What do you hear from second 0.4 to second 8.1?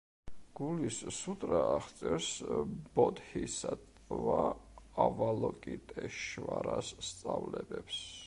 გულის სუტრა აღწერს ბოდჰისატტვა ავალოკიტეშვარას სწავლებებს.